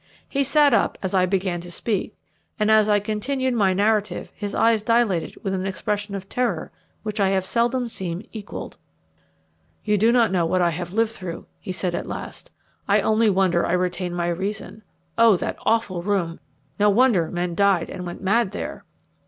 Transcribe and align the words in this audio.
He 0.27 0.43
sat 0.43 0.73
up 0.73 0.97
as 1.03 1.13
I 1.13 1.27
began 1.27 1.61
to 1.61 1.69
speak, 1.69 2.17
and 2.59 2.71
as 2.71 2.89
I 2.89 2.99
continued 2.99 3.53
my 3.53 3.71
narrative 3.71 4.31
his 4.33 4.55
eyes 4.55 4.81
dilated 4.81 5.35
with 5.43 5.53
an 5.53 5.67
expression 5.67 6.15
of 6.15 6.27
terror 6.27 6.71
which 7.03 7.19
I 7.19 7.29
have 7.29 7.45
seldom 7.45 7.87
seen 7.87 8.27
equalled. 8.31 8.77
"You 9.83 9.99
do 9.99 10.11
not 10.11 10.31
know 10.31 10.47
what 10.47 10.59
I 10.59 10.71
have 10.71 10.91
lived 10.91 11.11
through," 11.11 11.45
he 11.59 11.71
said 11.71 11.93
at 11.93 12.07
last. 12.07 12.49
"I 12.87 12.99
only 13.01 13.29
wonder 13.29 13.63
I 13.63 13.73
retain 13.73 14.15
my 14.15 14.29
reason. 14.29 14.81
Oh, 15.19 15.35
that 15.35 15.57
awful 15.67 16.01
room! 16.01 16.39
no 16.79 16.89
wonder 16.89 17.29
men 17.29 17.53
died 17.53 17.91
and 17.91 18.03
went 18.03 18.23
mad 18.23 18.53
there!" 18.53 18.83